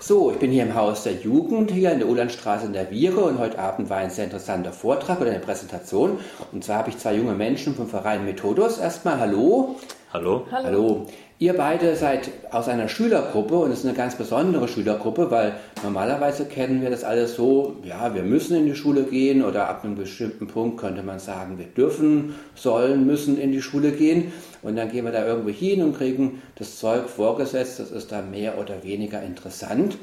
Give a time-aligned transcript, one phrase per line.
[0.00, 3.24] So, ich bin hier im Haus der Jugend, hier in der Ulandstraße in der Viere
[3.24, 6.20] und heute Abend war ein sehr interessanter Vortrag oder eine Präsentation.
[6.52, 8.78] Und zwar habe ich zwei junge Menschen vom Verein Methodos.
[8.78, 9.74] Erstmal hallo.
[10.10, 10.46] Hallo.
[10.50, 10.64] Hallo.
[10.64, 11.06] Hallo.
[11.38, 16.46] Ihr beide seid aus einer Schülergruppe und es ist eine ganz besondere Schülergruppe, weil normalerweise
[16.46, 19.96] kennen wir das alles so, ja, wir müssen in die Schule gehen oder ab einem
[19.96, 24.32] bestimmten Punkt könnte man sagen, wir dürfen, sollen, müssen in die Schule gehen
[24.62, 28.22] und dann gehen wir da irgendwo hin und kriegen das Zeug vorgesetzt, das ist da
[28.22, 29.98] mehr oder weniger interessant.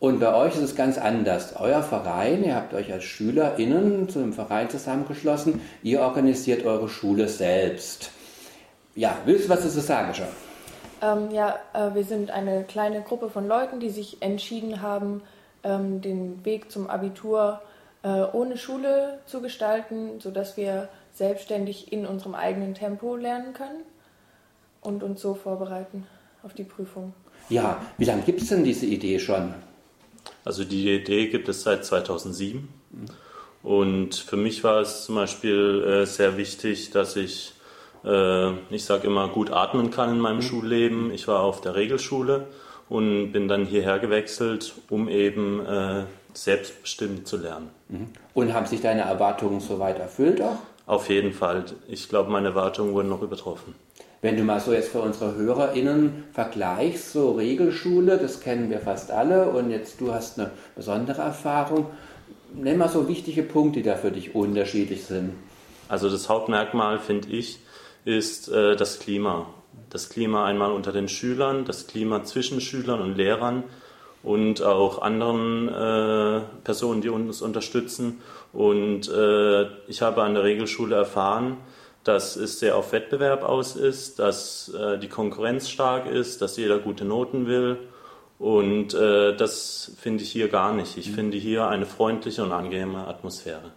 [0.00, 1.54] Und bei euch ist es ganz anders.
[1.60, 7.28] Euer Verein, ihr habt euch als SchülerInnen zu einem Verein zusammengeschlossen, ihr organisiert eure Schule
[7.28, 8.10] selbst.
[8.94, 10.26] Ja, willst du was dazu sagen, schon?
[11.00, 15.22] Ähm, ja, äh, wir sind eine kleine Gruppe von Leuten, die sich entschieden haben,
[15.64, 17.60] ähm, den Weg zum Abitur
[18.02, 23.82] äh, ohne Schule zu gestalten, sodass wir selbstständig in unserem eigenen Tempo lernen können
[24.80, 26.06] und uns so vorbereiten
[26.42, 27.14] auf die Prüfung.
[27.48, 29.54] Ja, wie lange gibt es denn diese Idee schon?
[30.44, 32.68] Also die Idee gibt es seit 2007.
[33.62, 37.54] Und für mich war es zum Beispiel äh, sehr wichtig, dass ich
[38.04, 40.42] ich sage immer, gut atmen kann in meinem mhm.
[40.42, 41.12] Schulleben.
[41.12, 42.46] Ich war auf der Regelschule
[42.88, 47.70] und bin dann hierher gewechselt, um eben äh, selbstbestimmt zu lernen.
[47.88, 48.08] Mhm.
[48.34, 50.56] Und haben sich deine Erwartungen soweit erfüllt auch?
[50.86, 51.64] Auf jeden Fall.
[51.88, 53.74] Ich glaube, meine Erwartungen wurden noch übertroffen.
[54.20, 59.10] Wenn du mal so jetzt für unsere HörerInnen vergleichst, so Regelschule, das kennen wir fast
[59.10, 61.86] alle und jetzt du hast eine besondere Erfahrung.
[62.54, 65.32] Nenn mal so wichtige Punkte, die da für dich unterschiedlich sind.
[65.88, 67.58] Also das Hauptmerkmal finde ich,
[68.04, 69.46] ist äh, das Klima.
[69.90, 73.64] Das Klima einmal unter den Schülern, das Klima zwischen Schülern und Lehrern
[74.22, 78.20] und auch anderen äh, Personen, die uns unterstützen.
[78.52, 81.58] Und äh, ich habe an der Regelschule erfahren,
[82.04, 86.78] dass es sehr auf Wettbewerb aus ist, dass äh, die Konkurrenz stark ist, dass jeder
[86.78, 87.78] gute Noten will.
[88.38, 90.96] Und äh, das finde ich hier gar nicht.
[90.96, 91.14] Ich mhm.
[91.14, 93.72] finde hier eine freundliche und angenehme Atmosphäre.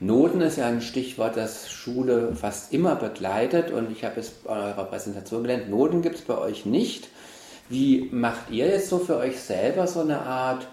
[0.00, 4.50] Noten ist ja ein Stichwort, das Schule fast immer begleitet und ich habe es bei
[4.50, 7.08] eurer Präsentation gelernt, Noten gibt es bei euch nicht.
[7.68, 10.66] Wie macht ihr jetzt so für euch selber so eine Art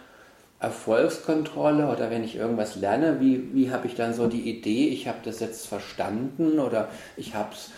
[0.59, 5.07] Erfolgskontrolle oder wenn ich irgendwas lerne, wie, wie habe ich dann so die Idee, ich
[5.07, 7.69] habe das jetzt verstanden oder ich habe es,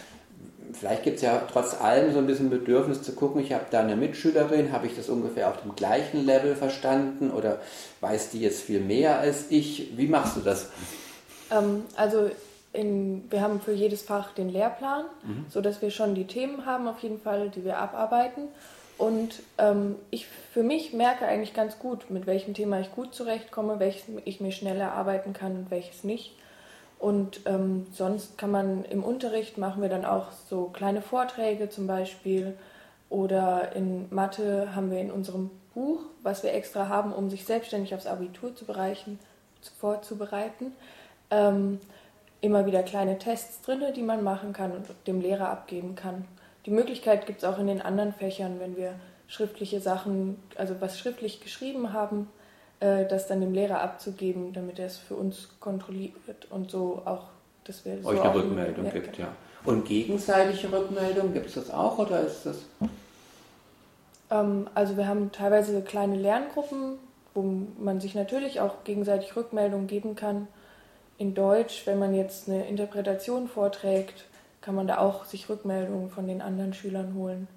[0.72, 3.81] vielleicht gibt es ja trotz allem so ein bisschen Bedürfnis zu gucken, ich habe da
[3.81, 7.59] eine Mitschülerin, habe ich das ungefähr auf dem gleichen Level verstanden oder
[8.00, 9.97] weiß die jetzt viel mehr als ich?
[9.97, 10.68] Wie machst du das?
[11.52, 12.30] Ähm, also
[12.74, 15.46] in, wir haben für jedes Fach den Lehrplan, mhm.
[15.50, 18.44] sodass wir schon die Themen haben auf jeden Fall, die wir abarbeiten.
[18.98, 23.80] Und ähm, ich für mich merke eigentlich ganz gut, mit welchem Thema ich gut zurechtkomme,
[23.80, 26.36] welches ich mir schneller erarbeiten kann und welches nicht.
[27.00, 31.88] Und ähm, sonst kann man im Unterricht machen wir dann auch so kleine Vorträge zum
[31.88, 32.58] Beispiel.
[33.10, 37.96] Oder in Mathe haben wir in unserem Buch, was wir extra haben, um sich selbstständig
[37.96, 39.18] aufs Abitur zu bereichen,
[39.80, 40.74] vorzubereiten,
[41.31, 41.79] ähm,
[42.41, 46.25] immer wieder kleine Tests drin, die man machen kann und dem Lehrer abgeben kann.
[46.66, 48.94] Die Möglichkeit gibt es auch in den anderen Fächern, wenn wir
[49.28, 52.29] schriftliche Sachen, also was schriftlich geschrieben haben,
[52.79, 57.25] äh, das dann dem Lehrer abzugeben, damit er es für uns kontrolliert und so auch,
[57.63, 59.28] dass wir euch so eine Rückmeldung ja, gibt, ja.
[59.66, 62.57] Und gegenseitige Rückmeldung gibt es das auch oder ist das?
[64.31, 66.97] Ähm, also wir haben teilweise kleine Lerngruppen,
[67.34, 67.44] wo
[67.78, 70.47] man sich natürlich auch gegenseitig Rückmeldungen geben kann
[71.19, 74.25] in Deutsch, wenn man jetzt eine Interpretation vorträgt,
[74.62, 77.47] kann man da auch sich Rückmeldungen von den anderen Schülern holen.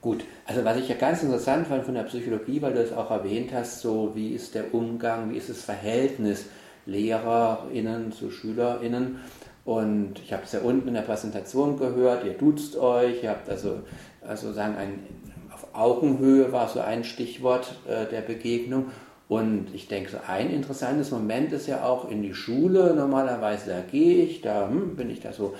[0.00, 3.12] Gut, also was ich ja ganz interessant fand von der Psychologie, weil du es auch
[3.12, 6.46] erwähnt hast, so wie ist der Umgang, wie ist das Verhältnis
[6.86, 9.20] LehrerInnen zu SchülerInnen.
[9.64, 13.48] Und ich habe es ja unten in der Präsentation gehört, ihr duzt euch, ihr habt
[13.48, 13.82] also,
[14.26, 15.06] also sagen, ein,
[15.54, 18.86] auf Augenhöhe war so ein Stichwort äh, der Begegnung.
[19.32, 22.92] Und ich denke, ein interessantes Moment ist ja auch in die Schule.
[22.94, 25.54] Normalerweise, da gehe ich, da hm, bin ich da so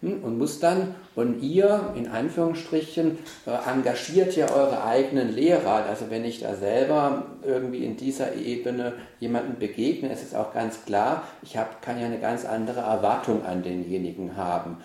[0.00, 5.84] hm, und muss dann, und ihr, in Anführungsstrichen, äh, engagiert ja eure eigenen Lehrer.
[5.86, 10.86] Also wenn ich da selber irgendwie in dieser Ebene jemanden begegne, ist es auch ganz
[10.86, 14.78] klar, ich hab, kann ja eine ganz andere Erwartung an denjenigen haben.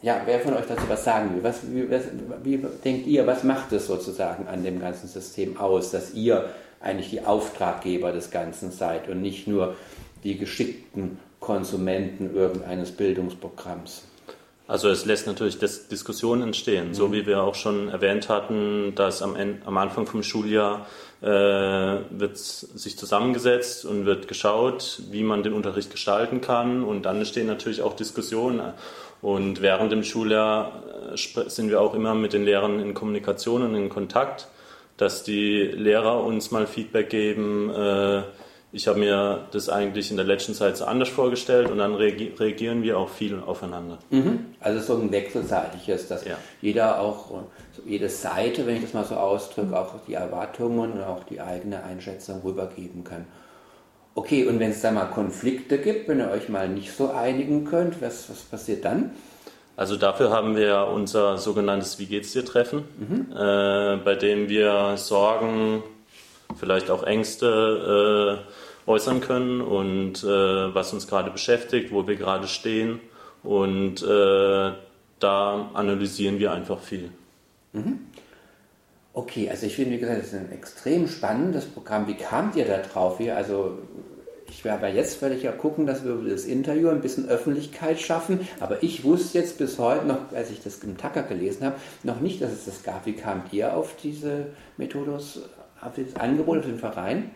[0.00, 1.42] Ja, wer von euch dazu was sagen will?
[1.42, 2.02] Was, wie, was,
[2.44, 7.10] wie denkt ihr, was macht es sozusagen an dem ganzen System aus, dass ihr eigentlich
[7.10, 9.76] die Auftraggeber des Ganzen seid und nicht nur
[10.24, 14.04] die geschickten Konsumenten irgendeines Bildungsprogramms.
[14.68, 16.94] Also es lässt natürlich Diskussionen entstehen, mhm.
[16.94, 20.86] so wie wir auch schon erwähnt hatten, dass am, Ende, am Anfang vom Schuljahr
[21.22, 27.16] äh, wird sich zusammengesetzt und wird geschaut, wie man den Unterricht gestalten kann und dann
[27.16, 28.60] entstehen natürlich auch Diskussionen.
[29.22, 30.82] Und während dem Schuljahr
[31.14, 31.16] äh,
[31.48, 34.48] sind wir auch immer mit den Lehrern in Kommunikation und in Kontakt
[34.98, 37.70] dass die Lehrer uns mal Feedback geben.
[37.70, 38.22] Äh,
[38.70, 42.82] ich habe mir das eigentlich in der letzten Zeit so anders vorgestellt und dann reagieren
[42.82, 43.98] wir auch viel aufeinander.
[44.10, 44.40] Mhm.
[44.60, 46.36] Also so ein wechselseitiges, dass ja.
[46.60, 47.44] jeder auch,
[47.86, 51.82] jede Seite, wenn ich das mal so ausdrücke, auch die Erwartungen und auch die eigene
[51.82, 53.24] Einschätzung rübergeben kann.
[54.14, 57.64] Okay, und wenn es da mal Konflikte gibt, wenn ihr euch mal nicht so einigen
[57.64, 59.12] könnt, was, was passiert dann?
[59.78, 63.30] Also dafür haben wir unser sogenanntes Wie geht's dir Treffen, mhm.
[63.30, 65.84] äh, bei dem wir Sorgen,
[66.58, 68.42] vielleicht auch Ängste
[68.86, 72.98] äh, äußern können und äh, was uns gerade beschäftigt, wo wir gerade stehen.
[73.44, 74.72] Und äh,
[75.20, 77.12] da analysieren wir einfach viel.
[77.72, 78.00] Mhm.
[79.12, 82.08] Okay, also ich finde, wie gesagt, das ist ein extrem spannendes Programm.
[82.08, 83.20] Wie kamt ihr da drauf?
[83.20, 83.78] Wie, also
[84.50, 88.00] ich werde aber jetzt völlig ja gucken, dass wir über das Interview ein bisschen Öffentlichkeit
[88.00, 88.48] schaffen.
[88.60, 92.20] Aber ich wusste jetzt bis heute noch, als ich das im Tacker gelesen habe, noch
[92.20, 93.06] nicht, dass es das gab.
[93.06, 94.46] Wie kamt ihr auf diese
[94.76, 95.40] Methodos
[95.96, 97.30] ihr das Angebot für den Verein?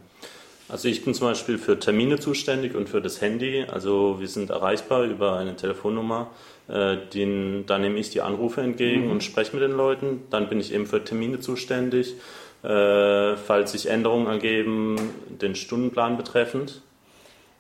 [0.70, 3.66] Also ich bin zum Beispiel für Termine zuständig und für das Handy.
[3.68, 6.28] Also wir sind erreichbar über eine Telefonnummer.
[6.68, 9.12] Äh, den, da nehme ich die Anrufe entgegen mhm.
[9.12, 10.22] und spreche mit den Leuten.
[10.30, 12.16] Dann bin ich eben für Termine zuständig
[12.64, 14.96] äh, falls sich Änderungen ergeben,
[15.42, 16.82] den Stundenplan betreffend?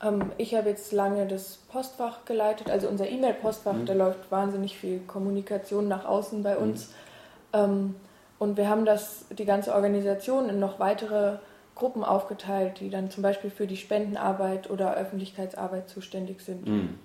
[0.03, 3.85] Ähm, ich habe jetzt lange das Postfach geleitet, also unser E-Mail-Postfach, mhm.
[3.85, 6.89] da läuft wahnsinnig viel Kommunikation nach außen bei uns.
[7.55, 7.95] Mhm.
[8.39, 11.37] Und wir haben das, die ganze Organisation in noch weitere
[11.75, 16.67] Gruppen aufgeteilt, die dann zum Beispiel für die Spendenarbeit oder Öffentlichkeitsarbeit zuständig sind.
[16.67, 16.99] Mhm.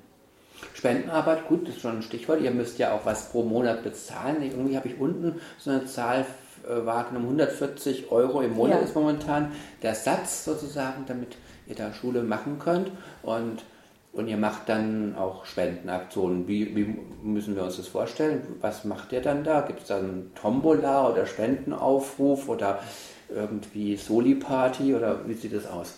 [0.74, 2.40] Spendenarbeit, gut, das ist schon ein Stichwort.
[2.40, 4.42] Ihr müsst ja auch was pro Monat bezahlen.
[4.42, 6.26] Irgendwie habe ich unten so eine Zahl
[6.68, 7.26] äh, wahrgenommen.
[7.26, 8.86] 140 Euro im Monat ja.
[8.86, 11.36] ist momentan der Satz sozusagen, damit
[11.66, 12.90] ihr da Schule machen könnt.
[13.22, 13.64] Und,
[14.12, 16.46] und ihr macht dann auch Spendenaktionen.
[16.46, 18.42] Wie, wie müssen wir uns das vorstellen?
[18.60, 19.62] Was macht ihr dann da?
[19.62, 22.80] Gibt es dann Tombola oder Spendenaufruf oder
[23.28, 25.94] irgendwie Soli-Party oder wie sieht das aus?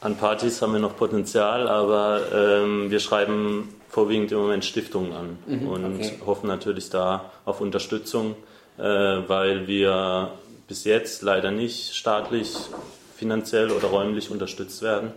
[0.00, 5.38] An Partys haben wir noch Potenzial, aber ähm, wir schreiben vorwiegend im Moment Stiftungen an
[5.46, 6.18] mhm, und okay.
[6.26, 8.34] hoffen natürlich da auf Unterstützung.
[8.78, 10.32] Äh, weil wir
[10.66, 12.56] bis jetzt leider nicht staatlich,
[13.16, 15.12] finanziell oder räumlich unterstützt werden.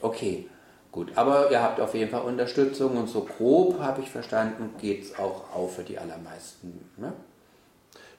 [0.00, 0.48] Okay,
[0.90, 1.12] gut.
[1.14, 5.18] Aber ihr habt auf jeden Fall Unterstützung und so grob, habe ich verstanden, geht es
[5.18, 6.90] auch auf für die allermeisten.
[6.96, 7.12] Ne?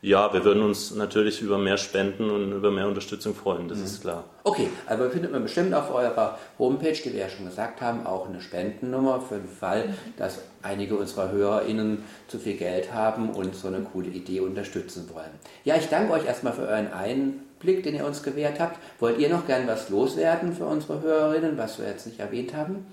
[0.02, 3.86] Ja, wir würden uns natürlich über mehr Spenden und über mehr Unterstützung freuen, das mhm.
[3.86, 4.26] ist klar.
[4.44, 8.30] Okay, aber findet man bestimmt auf eurer Homepage, die wir ja schon gesagt haben, auch
[8.30, 9.94] eine Spendennummer für den Fall, mhm.
[10.18, 15.32] dass einige unserer HörerInnen zu viel Geld haben und so eine coole Idee unterstützen wollen.
[15.64, 18.78] Ja, ich danke euch erstmal für euren Einblick, den ihr uns gewährt habt.
[19.00, 22.86] Wollt ihr noch gern was loswerden für unsere HörerInnen, was wir jetzt nicht erwähnt haben?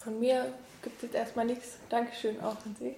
[0.00, 0.46] Von mir
[0.82, 1.78] gibt es jetzt erstmal nichts.
[1.90, 2.96] Dankeschön auch an Sie.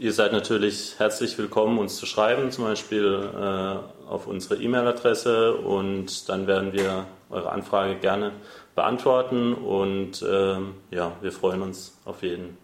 [0.00, 6.26] Ihr seid natürlich herzlich willkommen, uns zu schreiben, zum Beispiel äh, auf unsere E-Mail-Adresse und
[6.30, 8.32] dann werden wir eure Anfrage gerne
[8.74, 10.56] beantworten und äh,
[10.90, 12.56] ja, wir freuen uns auf jeden.